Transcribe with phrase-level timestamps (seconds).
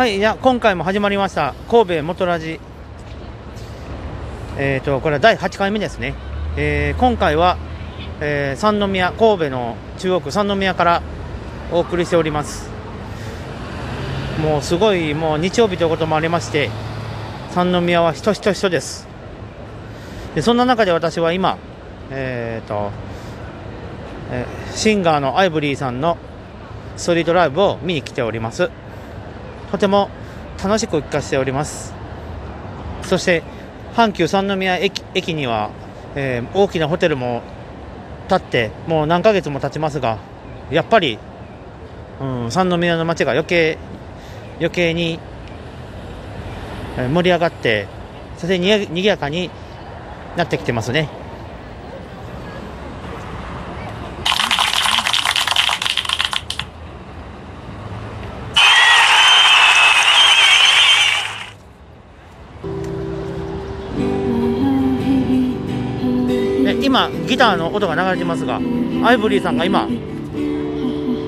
[0.00, 2.58] はい、いや今回も始まりました神戸元ラジ。
[4.56, 6.14] えっ、とこれは第8回目ですね。
[6.56, 7.58] えー今回は、
[8.18, 11.02] えー三宮神戸の中央区三宮から
[11.70, 12.70] お送りしております。
[14.40, 16.70] もうすごいもう日曜日ということもありまして
[17.50, 19.06] 三宮は人人人です。
[20.34, 21.58] でそんな中で私は今
[22.10, 22.90] えっ、と、
[24.30, 26.16] えシンガーのアイブリーさんの
[26.96, 28.70] ストリートライブを見に来ております。
[29.70, 30.10] とても
[30.62, 31.94] 楽しく聞かせております。
[33.02, 33.42] そして
[33.94, 35.70] 阪急三宮駅駅には、
[36.14, 37.42] えー大きなホテルも
[38.28, 40.18] 建ってもう何ヶ月も経ちますが
[40.70, 41.18] やっぱり、
[42.20, 43.78] うん、三宮の街が余計
[44.58, 45.18] 余計に
[46.96, 47.88] 盛り上がって
[48.36, 49.50] そしてにぎやかに
[50.36, 51.08] なってきてますね。
[66.90, 69.86] 今ギターの音が流れてますがアイブリーさんが今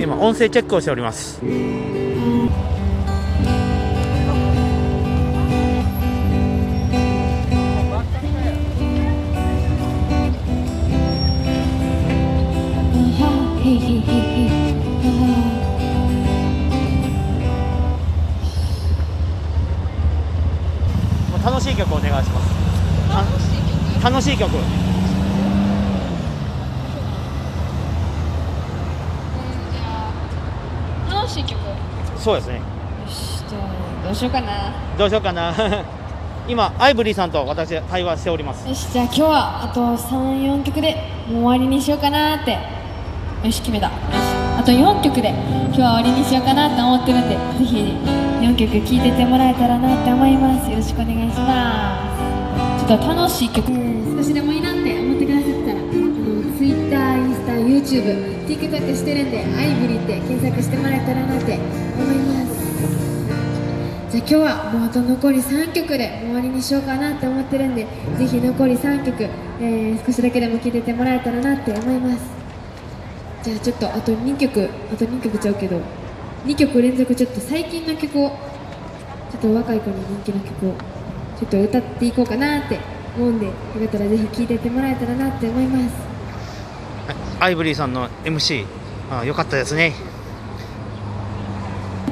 [0.00, 1.40] 今音声チェックをしております。
[21.44, 24.04] 楽しい曲お願いします。
[24.04, 24.50] 楽しい曲
[31.08, 31.74] 楽しい曲よ
[32.24, 32.62] そうですね。
[33.06, 34.72] しじゃあどうしようかな。
[34.96, 35.52] どうしようかな。
[36.48, 38.66] 今アイブリーさんと私会話しております。
[38.66, 40.96] よしじゃあ今日はあと34曲で
[41.28, 42.52] もう終わりにしようかなって。
[42.52, 43.88] よし決めた。
[43.88, 43.96] よし
[44.58, 47.94] あと4曲で今日は終わりにしようかなって思ってるんでぜひ
[48.40, 50.70] 4曲聴いててもらえたらなって思います。
[50.70, 51.98] よろしくお願いしま
[52.80, 52.86] す。
[52.86, 53.66] ちょっと楽しい曲、
[54.16, 55.03] 少しでもいいなって
[57.84, 62.54] YouTube、TikTok してるんでアイブリって検索してもらえたらなって思います。
[64.10, 67.86] じゃあ今日はもうあと残り3曲で終わりにしようかなって思ってるんで
[68.16, 69.24] ぜひ残り3曲、
[69.60, 72.24] えー少しだけでも聴いててもらえたらなって思います。
[73.42, 75.78] じゃあちょっとあと2曲あと2曲ちゃうけど
[76.46, 78.30] 2曲連続ちょっと最近の曲を
[79.30, 80.72] ちょっと若い子に人気の曲を
[81.38, 82.78] ちょっと歌っていこうかなって
[83.18, 86.13] 思うんでよかったらぜひ聴いててもらえたらなって思います。
[87.44, 88.64] アイブリーさんの MC
[89.10, 89.92] あよかったですね。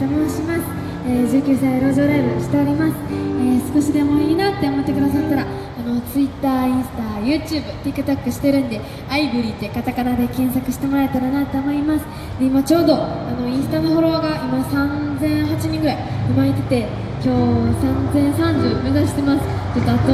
[0.00, 0.62] と申します、
[1.04, 5.46] えー19歳路上ライブしております、えー少しでもいいなって思ってくださったらあ
[5.84, 8.80] の Twitter、インスタ、YouTube、TikTok してるんで
[9.10, 12.06] アイブリーってカタカナで検索してもらえたらなと思います。
[12.40, 15.98] で今ちょうどあのインスタのフォロワーが今3008人ぐらい
[16.30, 16.88] 今いてて
[17.22, 19.44] 今日3030目指してます。
[19.74, 20.10] ちょっとあと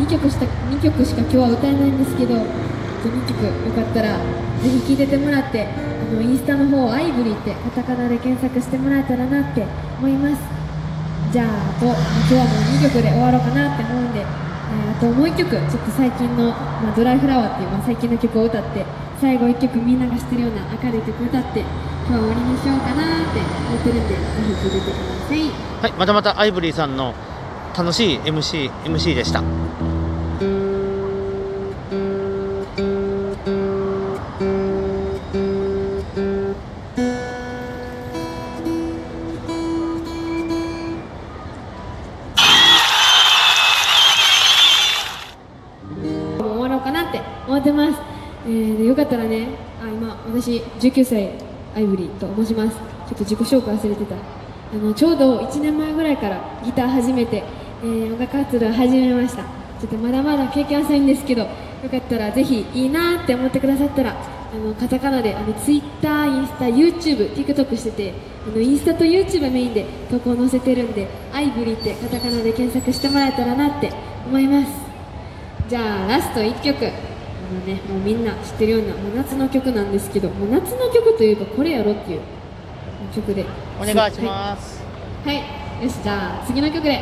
[0.00, 4.16] 2曲した2曲しか今日は歌えないんですけど2曲よかったら
[4.62, 9.64] ぜひ聴いててもらってあのインスタの方アイブリーってカタカナで検索してもらえたらなって
[9.98, 10.42] 思います。
[11.32, 14.46] じゃああと今日はもう2曲で終わろうかなって思うんで、えー
[14.96, 18.84] あともう1曲ちょっと最近の、まあ、ドライフラワーっていう、まあ、最近の曲を歌って
[19.20, 21.68] 最後1曲みんなが知ってるような明るい曲歌って今
[22.08, 25.40] 日は終わりにしようかなって思ってるんでぜひ聴いててください。
[25.82, 27.14] はいまたまたアイブリーさんの
[27.76, 29.42] 楽しい MC, MC でした。
[50.80, 51.30] 19歳
[51.74, 52.76] アイブリーと申します。
[52.76, 54.14] ちょっと自己紹介忘れてた。
[54.16, 57.44] あのちょうど1年前ぐらいからギター始めて、
[57.82, 59.42] えー音楽活動始めました。
[59.80, 61.48] ちょっとまだまだ経験浅いんですけどよ
[61.90, 68.14] かったらぜひいいなって思ってくださったらあのカタカナであの Twitter、インスタ、YouTube、TikTok してて
[68.46, 73.92] あのインスタと YouTube メインで投稿載せてるんでアイブリーってカタカナで検索してもらえたらなって
[74.26, 74.72] 思います。
[75.68, 77.15] じゃあラスト1曲。
[77.46, 82.20] のねもうみんな知ってるようなもう夏の曲なんですけどもう夏の曲というかこれやろっていう
[83.14, 83.44] 曲で。
[83.78, 84.82] お願いします、
[85.24, 85.42] はい、は
[85.80, 86.98] い、よしじゃあ次の曲で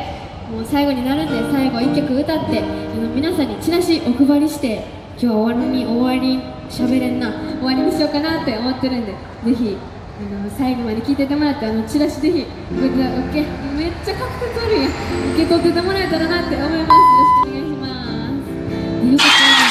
[0.51, 2.63] もう最後になるんで最後1曲歌ってあ
[2.95, 4.85] の皆さんにチラシお配りして
[5.17, 6.39] 今日は終わりに終わり
[6.69, 9.13] 喋れんな終わりにしようかなって思ってるんで
[9.45, 9.77] ぜひ
[10.17, 14.91] あの最後まで聞いててもらってあのチラシぜひめっちゃかっこ悪いやん。
[15.33, 17.49] 受け取っててもらえたらなって思います。
[17.49, 19.64] よろしくお願いします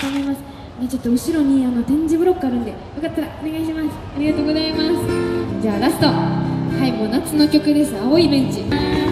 [0.00, 0.38] と思います。
[0.38, 3.88] ねちょっと後ろにあの展示ブロックあるんでよかったらお願いします。
[4.16, 5.62] ありがとうございます。
[5.62, 6.06] じゃあラスト。
[6.06, 7.96] はいもう夏の曲です。
[7.96, 9.07] 青いベンチ。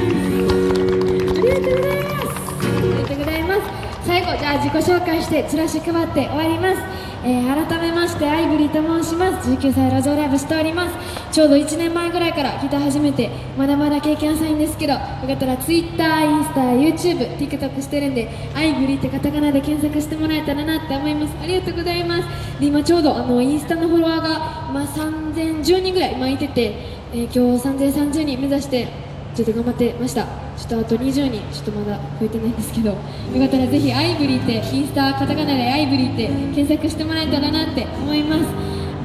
[4.26, 6.80] 後じゃあ自己紹介してチラシ配って終わります、
[7.24, 9.50] えー改めましてアイブリーと申します。
[9.50, 10.96] 19歳路上ライブしております。
[11.32, 21.34] ちょうど1年前ぐらいからギター始めてまだまだ経験浅いんですけどよかったら Twitter、インスタ、YouTube、TikTok してるんでアイブリーってカタカナで検索してもらえたらなって思います。
[21.42, 22.60] ありがとうございます。
[22.60, 24.28] で今ちょうどあのインスタのフォロワーが、
[24.72, 26.74] まあ、3010人ぐらい今いてて、
[27.12, 28.88] えー今日3030人目指して
[29.34, 30.45] ちょっと頑張ってました。
[30.56, 38.42] ちょっとあと20人ちょっとまだ増えてないんですけどよかったらぜひアイブリーってインスタカタカナでアイブリーって検索してもらえたらなって思います。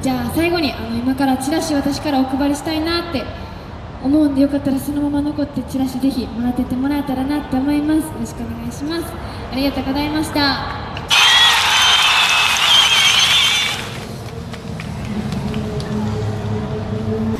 [0.02, 3.22] じゃあ最後にあの今からチラシ私からお配りしたいなって
[4.02, 7.98] 思うんでよかったらそのまま残ってチラシぜひもらっててもらえたらなって思います。
[7.98, 9.04] よろしくお願いします。
[9.52, 10.40] ありがとうございました。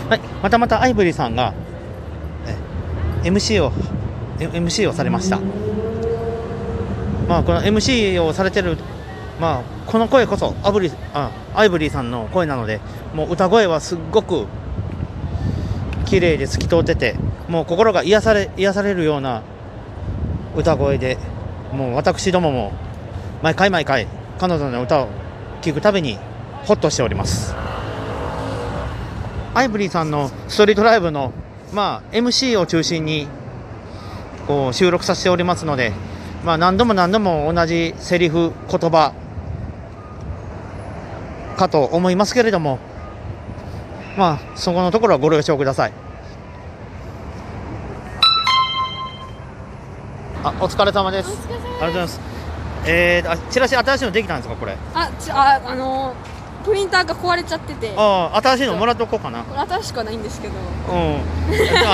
[0.09, 1.55] はい、またまたアイブリーさんが
[3.25, 3.73] MC を
[4.39, 5.41] MC をされました。
[7.29, 8.77] まあこの MC をされてる
[9.41, 12.81] まあこの声こそアブリあアイブリーさんの声なので、
[13.15, 14.47] もう歌声はすっごく
[16.07, 17.17] 綺麗で透き通ってて、
[17.49, 19.43] もう心が癒され癒されるような
[20.57, 21.19] 歌声で、
[21.73, 22.73] もう私どもも
[23.43, 24.07] 毎回毎回
[24.39, 25.09] 彼女の歌を
[25.63, 26.19] 聴くたびに
[26.65, 27.55] ホッとしております。
[29.55, 31.33] アイブリーさんのストリートライブの、
[31.75, 33.29] まあ、MC を中心に
[34.47, 35.93] こう収録させておりますので、
[36.45, 39.13] まあ、何度も何度も同じセリフ、言葉
[41.57, 42.79] かと思いますけれども、
[44.17, 45.93] まあ、そこのところはご了承ください。
[50.45, 51.29] あ、お疲れ様です。
[51.29, 52.21] ありがとうございます。
[52.85, 54.77] えー、あチラシ新しいのできたんですか、これ？
[54.93, 59.45] あ、ちあ、あのープリンターが壊れちゃってて、ああ、新しいのもらっとこうかな。
[59.69, 60.55] 新しくはないんですけど、
[60.91, 61.17] うん。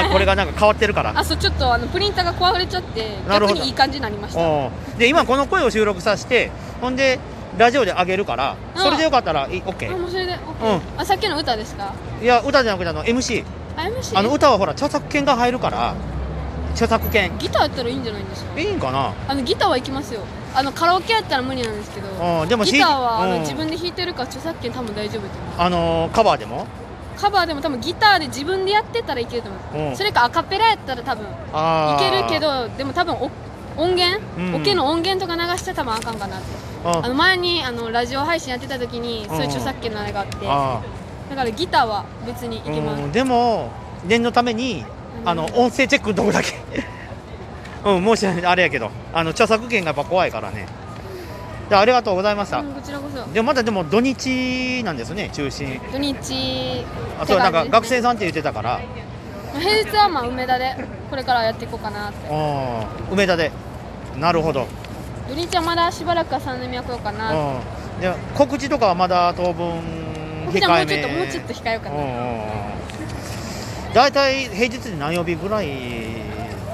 [0.06, 1.12] あこれがなんか変わってるから。
[1.17, 4.41] あ、そうちょっとあのプリンターが壊れちゃって、逆にいい感じになりました。
[4.41, 6.50] うんで今この声を収録させて
[6.81, 7.19] ほんで
[7.56, 11.93] ラジオで上げるからうんそれでよかったらいいあ、OK もうそれで、オッケうんーあ、さっきの歌ですか？
[12.23, 13.44] いや歌じゃなくてあの MC
[13.76, 14.19] あ、MC。
[14.19, 15.94] あの歌はほら著作権が入るから
[16.79, 17.37] 著作権。
[17.39, 18.61] ギターやったらいいんじゃないんですか？
[18.61, 19.13] いいんかな？
[19.27, 20.21] あのギターは行きますよ。
[20.55, 23.33] あのカラオケやったら無理なんですけど、うんでもギターはあうん。
[23.33, 25.55] の自分で弾いてるから著作権多分大丈夫と思う。
[25.59, 26.67] あのーカバーでも？
[27.17, 29.89] カバーでも多分ギターで自分でやってたらいけると思う。
[29.91, 29.97] うん。
[29.97, 32.11] それかアカペラやったら多分いあー。
[32.11, 33.29] けるけど、でも多分お
[33.77, 36.47] 音源、うんオケの音源とか流して多分あかんかなって。
[36.85, 40.37] ああの前にあのラジオ配信やってた時にそういう著作権のあれがあって。
[40.43, 40.81] あ
[41.29, 43.13] だからギターは別にいけます、うん。
[43.13, 43.71] でも
[44.07, 44.85] 念のために
[45.25, 46.55] あの音声チェックのとこだけ。
[47.85, 48.91] うん申し訳ないあれやけど。
[49.12, 50.67] あの著作権がやっぱ怖いからね。
[51.69, 53.32] でありがとうございました、うんこちらこそ。
[53.32, 56.85] でもまだでも土日なんですね中心土日。
[57.20, 58.81] あそうなんか学生ささんって言ってたから。
[59.59, 60.76] 平日はまあ梅田で
[61.11, 62.29] これからやっていこうかなって。
[62.31, 63.50] あー梅田で。
[64.19, 64.67] なるほど、
[65.29, 67.32] 土日はまだしばらくは三宮来ようかな。
[67.32, 67.59] う
[67.99, 69.81] ん、で告知とかはまだ当分
[70.53, 71.97] じゃあもう控えめちょっともうちょっと控えようかな、
[73.94, 75.69] 大体平日で何曜日ぐらい？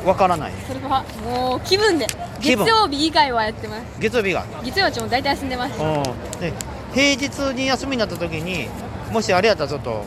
[0.04, 0.52] わからない。
[0.68, 2.06] それはもう気分で。
[2.40, 3.82] 気分月曜日以外はやってます。
[3.98, 5.80] 月曜日が、月曜日も大体休んでます。
[5.80, 6.02] うん、
[6.40, 6.52] で
[6.92, 8.68] 平日に休みになった時に
[9.10, 10.04] もしあれやったらちょっと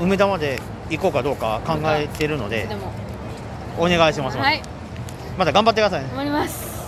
[0.00, 2.92] 梅田まで行こうかどうか考えてるのででも。
[3.78, 4.62] お願いします、はい。
[5.38, 6.08] また頑張ってくださいね。
[6.08, 6.82] 頑張ります、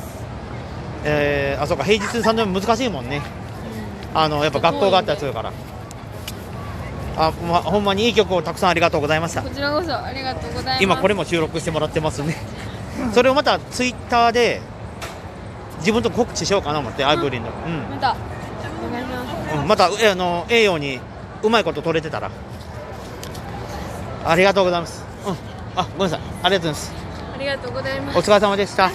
[1.05, 1.85] えー、あそうか。
[1.85, 3.23] 平日3度目難しいもんね。
[4.15, 5.53] あのやっぱ学校があったりするから
[7.17, 9.43] あ、ま、ほんまにいい曲をたくさんありがとうございました。
[9.43, 10.83] こちらこそありがとうございます。
[10.83, 12.37] 今これも収録してもらってますね。
[13.13, 14.61] それをまたツイッターで
[15.79, 17.51] 自分と告知しようかな思ってアイブリンの、
[17.91, 18.17] また。
[18.87, 19.55] お願いします。
[19.55, 21.01] うんうん、またえあのええように
[21.43, 22.31] うまいこと取れてたら。
[24.25, 25.37] ありがとうございます、うん、
[25.75, 26.21] あごめんなさい。
[26.45, 26.93] ありがとうございます。
[27.35, 28.19] ありがとうございます。
[28.19, 28.91] お疲れ様でした。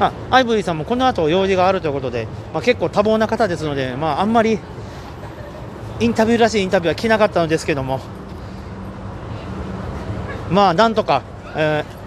[0.00, 4.58] あアイブリーさんもこの後用事があるということで、まあ、結構多忙な方ですので、まあ、あんまり
[6.00, 8.00] インタビューらしいインタビューは来なかったのですけども。
[10.50, 11.22] まあなんとか、
[11.56, 12.02] えー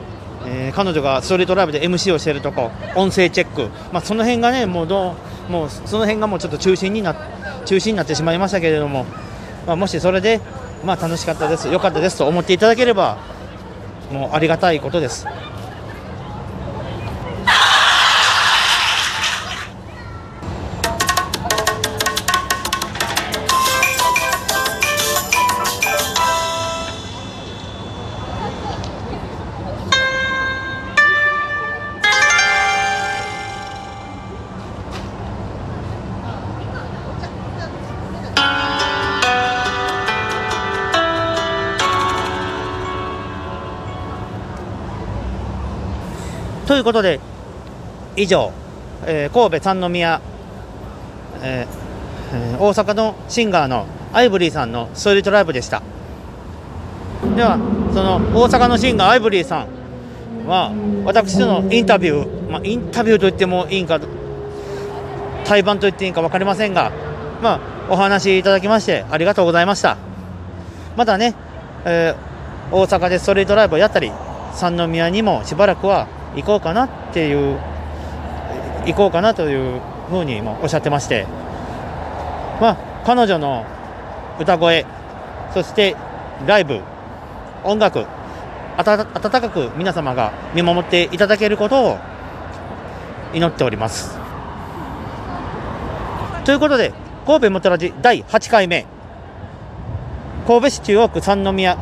[0.47, 5.15] えー彼女がストリートライブで MC をしているとこ音声チェック、まあ、その辺がねもうど
[5.49, 7.15] うもうその辺がもうちょっと中心にな
[7.65, 9.05] 中心になってしまいましたけれども、
[9.65, 10.39] まあ、もしそれで、
[10.83, 11.67] まあ、楽しかったです。
[11.69, 13.17] 良かったですと思っていただければ
[14.11, 15.25] もうありがたいことです。
[46.75, 47.22] ということで
[48.17, 48.51] 以上、
[49.05, 50.20] えー神戸三宮、
[51.41, 55.82] えー大阪のシンガーのアイブリーさんのストリートライブでした。
[57.34, 57.58] では
[57.94, 60.74] その大阪のシンガーアイブリーさんは
[61.05, 64.01] 私とのインタビュー、まあ、インタビューと言ってもいいんか
[65.46, 66.91] 対バンと言っていいんか分かりませんが、
[67.41, 69.96] まあ、お話いただきましてありがとうございました。
[70.98, 71.36] またね、
[71.86, 72.36] えー
[72.74, 74.12] 大阪でストリートライブをやったり
[74.51, 77.59] 三宮にもしばらくは行こうかなっていう
[78.85, 81.25] 行こうかなというふうにもおっしゃってまして
[82.61, 83.65] まあ彼女の
[84.39, 84.85] 歌声
[85.53, 85.95] そして
[86.45, 86.81] ライブ
[87.63, 88.05] 音楽
[88.77, 91.97] 温かく皆様が見守っていただけることを
[93.33, 94.17] 祈っております。
[96.43, 96.93] ということで
[97.25, 98.85] 神戸もたらじ第8回目
[100.45, 101.77] 神戸市中央区三宮。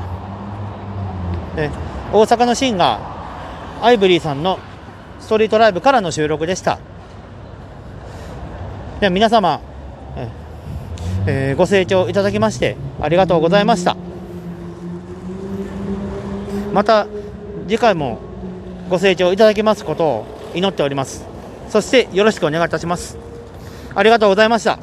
[1.56, 1.70] 大
[2.24, 3.13] 阪のシンガー
[3.84, 4.60] アイブリーさんの
[5.20, 6.80] ストリートライブからの収録でした。
[9.02, 9.60] では皆様、
[10.16, 10.30] え
[11.28, 13.98] えーご清聴いただきましてありがとうございました。
[16.72, 17.08] また
[17.68, 18.20] 次回も
[18.90, 20.26] ご清聴いただきますことを
[20.56, 21.26] 祈っております。
[21.68, 23.18] そしてよろしくお願いいたします。
[23.94, 24.80] ありがとうございました。